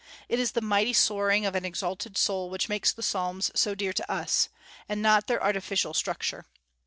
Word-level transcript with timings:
It 0.27 0.39
is 0.39 0.53
the 0.53 0.61
mighty 0.61 0.93
soaring 0.93 1.45
of 1.45 1.53
an 1.53 1.63
exalted 1.63 2.17
soul 2.17 2.49
which 2.49 2.67
makes 2.67 2.91
the 2.91 3.03
Psalms 3.03 3.51
so 3.53 3.75
dear 3.75 3.93
to 3.93 4.11
us, 4.11 4.49
and 4.89 4.99
not 4.99 5.27
their 5.27 5.43
artificial 5.43 5.93
structure. 5.93 6.45